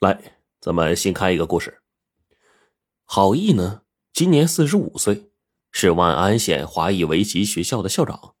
[0.00, 0.18] 来，
[0.62, 1.82] 咱们新开一个故事。
[3.04, 3.82] 郝毅呢，
[4.14, 5.28] 今年四十五岁，
[5.72, 8.34] 是万安县华裔围棋学校的校长。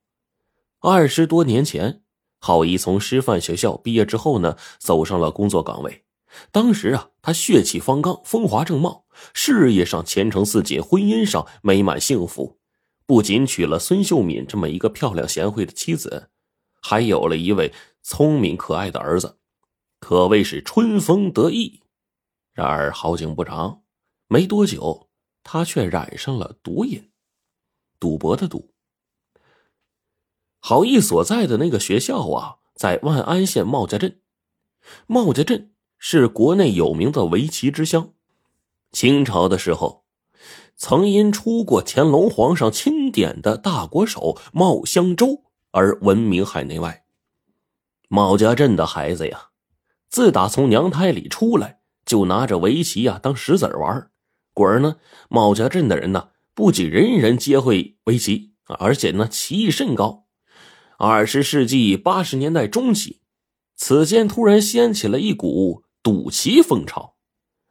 [0.78, 2.00] 二十多年前，
[2.38, 6.06] 郝毅从师范学校毕业之后呢，走上了工作岗位。
[6.50, 9.04] 当时啊，他血气方刚，风华正茂，
[9.34, 12.58] 事业上前程似锦，婚姻上美满幸福。
[13.04, 16.30] 不仅娶了孙秀敏这么一个漂亮贤惠的妻子，
[16.80, 17.70] 还有了一位
[18.02, 19.36] 聪明可爱的儿子，
[20.00, 21.82] 可谓是春风得意。
[22.52, 23.82] 然而好景不长，
[24.26, 25.08] 没多久，
[25.44, 27.10] 他却染上了毒瘾，
[28.00, 28.74] 赌博的赌。
[30.58, 34.20] 郝毅所在的那个学校啊，在万安县茂家镇。
[35.06, 38.14] 茂家镇是国内有名的围棋之乡，
[38.90, 40.00] 清朝的时候。
[40.82, 47.04] 曾因出过乾隆皇上钦点的大国手茂香洲而闻名海内外。
[48.08, 49.49] 茂家镇的孩子呀，
[50.10, 54.10] 自打从娘胎里出来，就拿着围棋呀当石子玩。
[54.52, 54.96] 果然呢，
[55.28, 60.26] 茂家镇的人呢，不仅人人皆会围棋，而且呢，棋艺甚高。
[60.98, 63.20] 二十世纪八十年代中期，
[63.76, 67.14] 此间突然掀起了一股赌棋风潮。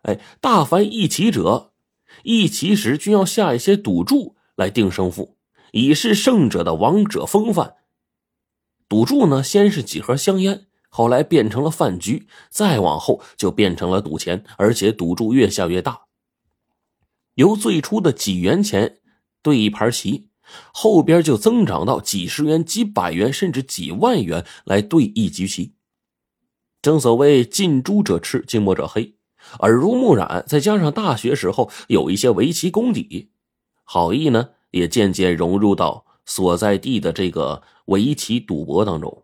[0.04, 1.74] 哎，大凡一棋者。
[2.24, 5.38] 一棋时均要下一些赌注来定胜负，
[5.74, 7.76] 以示胜者的王者风范。
[8.88, 16.02] 赌注呢，先是几盒香烟，后来变成了饭局，再往后就变成了赌钱，而且赌注越下越大。
[17.36, 18.98] 由最初的几元钱
[19.42, 20.30] 对一盘棋，
[20.74, 25.76] 后边就增长到几十元、几百元，甚至几万元来对一局棋。
[26.82, 29.16] 正所谓近朱者赤，近墨者黑。
[29.60, 33.32] 耳濡目染，再加上大学时候有一些围棋功底，
[33.84, 39.24] 好意呢也渐渐融入到所在地的这个围棋赌博当中。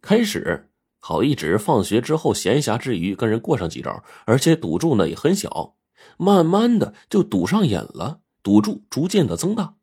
[0.00, 5.76] 开始，郝一只是放学之后闲暇之余跟人过上几招，而且赌注呢也很小。
[6.16, 9.74] 慢慢的就赌上瘾了，赌注逐渐的增大。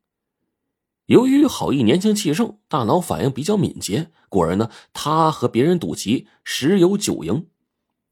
[1.06, 7.48] 由于郝毅年轻气盛，大脑反应比较敏捷，果然呢，他和别人赌棋十有九赢。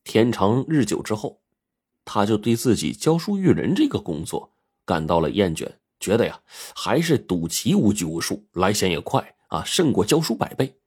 [0.04, 1.42] 天长日久之后，
[2.06, 4.54] 他就对自己教书育人这个工作
[4.86, 5.68] 感到了厌倦，
[6.00, 6.40] 觉得呀，
[6.76, 10.78] 还是赌棋无拘无束，来钱也快啊，胜过教书百倍。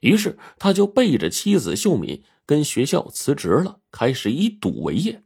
[0.00, 5.22] 于是，他就背着妻子秀敏跟学校辞职了，开始以赌为业。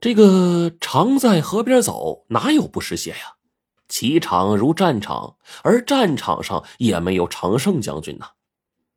[0.00, 3.36] 这个常在河边走，哪有不湿鞋呀？
[3.88, 8.30] 棋场如战场，而战场上也没有常胜将军呐。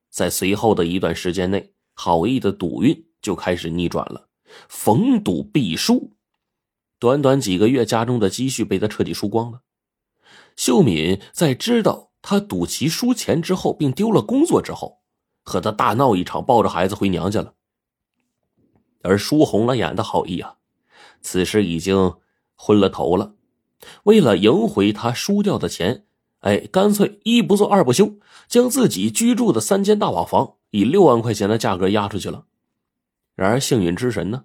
[0.10, 1.74] 在随后的一段时间内。
[2.02, 4.30] 郝毅的赌运就开始逆转了，
[4.70, 6.14] 逢赌必输。
[6.98, 9.64] 短短几个月，家中的积蓄被他彻底输光了。
[10.56, 15.00] 秀敏在知道他赌棋输钱之后，并丢了工作之后，
[15.44, 17.54] 和他大闹一场，抱着孩子回娘家了。
[19.02, 20.56] 而输红了眼的郝毅啊，
[21.22, 22.16] 此时已经
[22.56, 23.36] 昏了头了。
[24.04, 26.06] 为了赢回他输掉的钱，
[26.40, 30.56] 哎，干脆一不做二不休，将自己居住的三间大瓦房。
[30.72, 32.46] 以六万块钱的价格押出去了，
[33.34, 34.44] 然而幸运之神呢，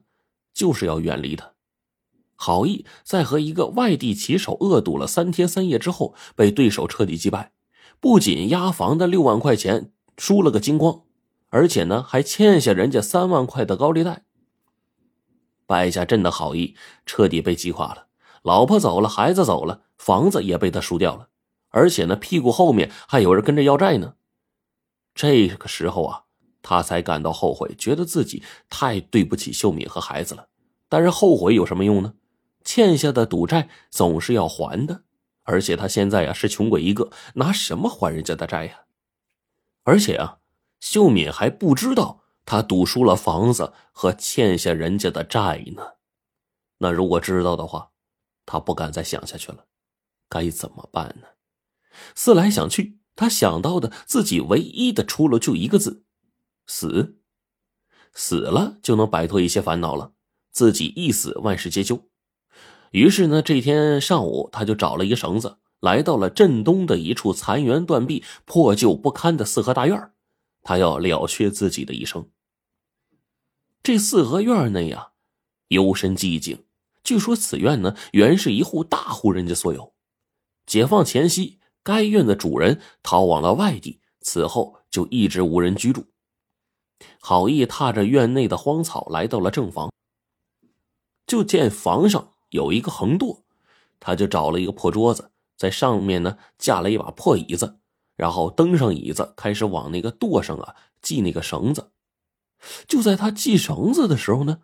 [0.54, 1.52] 就是要远离他。
[2.34, 7.52] 郝毅在和一个外地棋手恶赌了三天三夜之后，被对手彻底击败，
[8.00, 11.02] 不仅押房的六万块钱输了个精光，
[11.48, 14.24] 而且呢还欠下人家三万块的高利贷。
[15.66, 18.06] 败下阵的好意彻底被击垮了，
[18.42, 21.28] 老婆走了，孩子走了，房子也被他输掉了，
[21.70, 24.14] 而且呢屁股后面还有人跟着要债呢。
[25.14, 26.24] 这个时候啊，
[26.60, 30.48] 他才感到后悔，觉得自己太对不起秀敏和孩子了。
[30.88, 32.14] 但是后悔有什么用呢？
[32.62, 35.02] 欠下的赌债总是要还的，
[35.44, 38.84] 而且他现在呀是穷鬼一个，拿什么还人家的债呀？
[39.84, 40.40] 而且啊，
[40.80, 45.94] 秀敏还不知道他赌输了房子和欠下人家的债呢。
[46.78, 47.92] 那如果知道的话，
[48.44, 49.66] 他不敢再想下去了，
[50.28, 51.28] 该怎么办呢？
[52.14, 52.98] 思来想去。
[53.16, 56.04] 他想到的自己唯一的出路就一个字：
[56.66, 57.20] 死。
[58.12, 60.14] 死了就能摆脱一些烦恼了，
[60.50, 62.08] 自己一死万事皆休。
[62.94, 70.12] 于是呢，这天上午他就找了一个绳子，来到了镇东的一处残垣断壁、破旧不堪的四合大院
[70.62, 72.30] 他要了却自己的一生。
[73.82, 75.08] 这四合院内呀，
[75.68, 76.66] 幽深寂静。
[77.02, 79.92] 据说此院呢，原是一户大户人家所有。
[80.64, 81.58] 解放前夕。
[81.82, 86.06] 该院的主人逃往了外地，此后就一直无人居住。
[87.20, 89.92] 郝毅踏着院内的荒草来到了正房，
[91.26, 93.40] 就见房上有一个横垛，
[93.98, 97.80] 他就找了一个破桌子，在上面呢架了一把破椅子，
[98.14, 101.90] 然后登上椅子，开始往那个垛上啊系那个绳子。
[102.86, 104.60] 就在他系绳子的时候呢，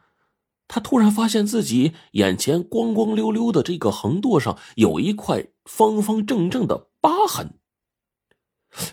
[0.68, 7.58] 他突然发现自己眼前光光溜溜的这个横垛上有一块方方正正的疤痕。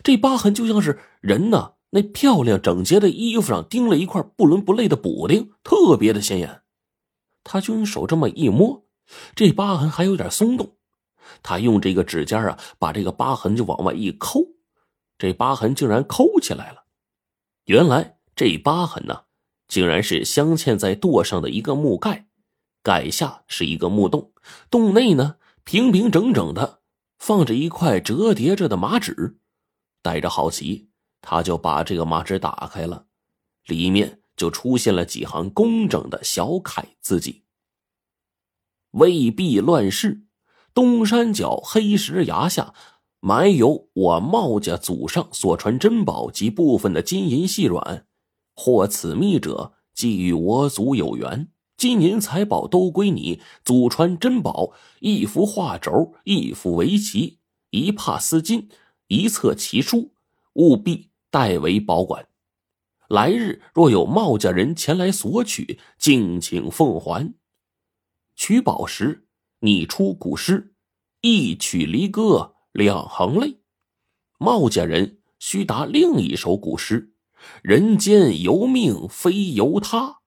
[0.04, 6.64] 这疤痕就像是人呢那漂亮整洁的衣服上钉了一块不伦不类的补丁，特别的显眼。
[7.44, 8.87] 他就用手这么一摸，
[9.36, 10.78] 这疤痕还有点松动。
[11.44, 14.42] 他用这个指尖啊，把这个疤痕就往外一抠，
[15.18, 16.86] 这疤痕竟然抠起来了。
[17.66, 19.24] 原来这疤痕呢，
[19.68, 22.28] 竟然是镶嵌在垛上的一个木盖，
[22.82, 24.32] 盖下是一个木洞，
[24.70, 26.80] 洞内呢平平整整的
[27.18, 29.38] 放着一块折叠着的麻纸。
[30.02, 30.90] 带着好奇，
[31.22, 33.06] 他就把这个麻纸打开了，
[33.66, 37.44] 里面就出现了几行工整的小楷字迹
[38.98, 40.22] ：“未必乱世。”
[40.74, 42.74] 东山脚黑石崖下，
[43.20, 48.06] 埋有我茂家祖上所传珍宝及部分的金银细软。
[48.54, 51.48] 获此秘者，即与我祖有缘。
[51.76, 53.42] 金银财宝都归你。
[53.64, 57.40] 祖传珍宝：一幅画轴，一幅围棋，
[57.72, 58.68] 一帕丝巾，
[59.08, 60.12] 一册奇书，
[60.54, 62.28] 务必代为保管。
[63.10, 67.34] 来日若有茂家人前来索取，敬请奉还。
[68.38, 69.26] 取宝时。
[69.62, 70.76] 拟出古诗，
[71.22, 73.60] 一曲离歌两行泪。
[74.38, 77.16] 茂家人须答另一首古诗：
[77.64, 80.20] 人间由命非由他，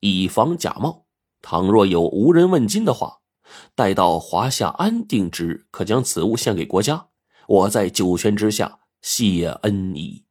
[0.00, 1.06] 以防假冒。
[1.42, 3.18] 倘若有无人问津的话，
[3.74, 7.10] 待到华夏安定之日，可将此物献给国家。
[7.46, 10.24] 我在九泉之下谢恩矣。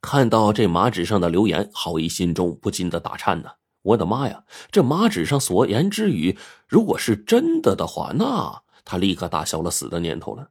[0.00, 3.57] 看到这马纸上的留言，郝毅心中不禁的打颤呢。
[3.82, 4.44] 我的妈呀！
[4.70, 6.36] 这马纸上所言之语，
[6.66, 10.50] 如果是真的的话，那他立刻打消了死的念头了。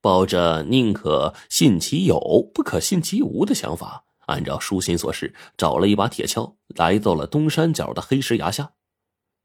[0.00, 2.18] 抱着宁可信其有，
[2.52, 8.72] 不可信其无的想法，按照书心所示，找了一把铁锹，来到了东山脚的黑石崖下。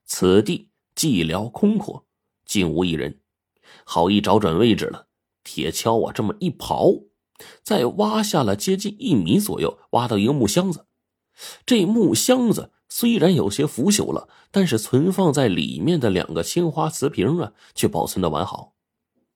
[0.06, 2.06] 此地寂寥空阔，
[2.46, 3.22] 竟无一人。
[3.86, 5.08] 好一找准位置了，
[5.44, 7.06] 铁锹啊，这么一刨，
[7.64, 10.88] 再挖下了接近一米左右，挖到一个木箱子。
[11.66, 12.72] 这木箱子。
[13.00, 18.74] 虽然有些腐朽了，但是存放在里面的两个青花瓷瓶啊，却保存的完好。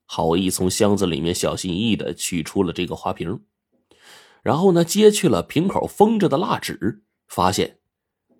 [0.05, 3.39] 郝毅从箱子里面小心翼翼的取出了这个花瓶，
[4.41, 7.77] 然后呢，揭去了瓶口封着的蜡纸，发现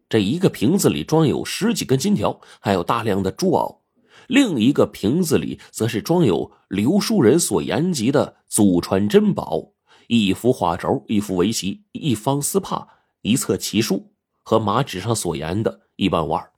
[0.10, 3.82] 这一个瓶子里装有十几根金条，还有大量的珠宝；
[4.28, 9.72] 另一个瓶子里则是装有刘书人所言及的祖传珍宝：
[10.10, 12.86] 一幅画轴，一幅围棋，一方丝帕，
[13.22, 14.10] 一册奇书。
[14.44, 16.52] 和马纸上所言的一般无二。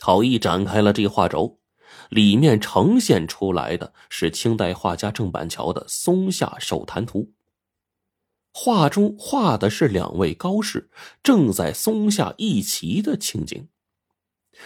[0.00, 1.60] 郝毅展开了这画轴，
[2.08, 7.20] 里面呈现出来的是清代画家郑板桥的《松下手谈图》。
[8.52, 10.90] 画中画的是两位高士
[11.22, 13.68] 正在松下一棋的情景。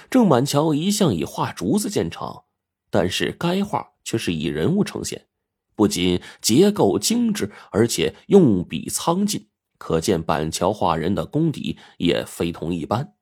[0.09, 2.45] 郑板桥一向以画竹子见长，
[2.91, 5.27] 但是该画却是以人物呈现，
[5.75, 9.49] 不仅结构精致，而且用笔苍劲。
[9.83, 13.17] 可见板桥画人的功底也非同一般。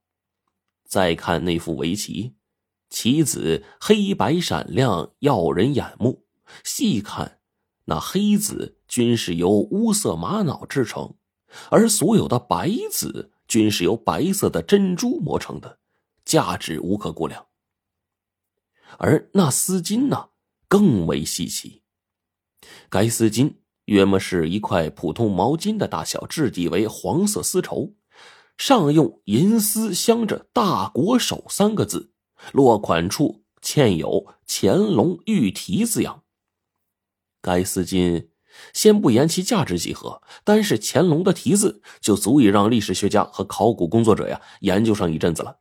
[0.85, 2.35] 再看那副围棋，
[2.91, 6.27] 棋子黑白闪亮，耀人眼目。
[6.63, 7.41] 细看，
[7.87, 11.15] 那黑子均是由乌色玛瑙制成，
[11.71, 15.79] 而所有的白子均是由白色的珍珠磨成的，
[16.27, 17.47] 价值无可估量。
[18.99, 20.29] 而那丝巾呢，
[20.69, 21.85] 更为稀奇。
[22.91, 23.55] 该丝巾。
[23.91, 27.95] 约莫是一块普通毛巾的大小，质地为黄色丝绸，
[28.57, 32.13] 上用银丝镶着“大国手”三个字，
[32.53, 36.23] 落款处嵌有“乾隆御题”字样。
[37.43, 38.29] 该丝巾
[38.73, 45.59] 先不言其价值几何，单是乾隆的题字就足以让历史学家和考古工作者呀研究上一阵子了。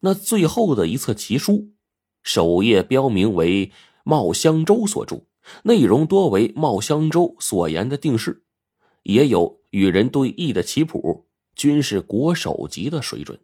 [0.00, 1.74] 那最后的一册奇书，
[2.22, 3.70] 首页标明为
[4.02, 5.26] 茂香洲所著。
[5.64, 8.44] 内容多为茂香周所言的定式，
[9.02, 13.38] 也有与人对弈的棋谱，均是国手级的水准。